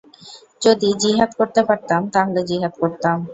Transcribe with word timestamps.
যদি 0.61 0.89
জিহাদ 1.01 1.31
করতে 1.39 1.61
পারতাম, 1.63 2.01
তাহলে 2.13 2.39
জিহাদ 2.49 2.73
করতাম। 2.81 3.17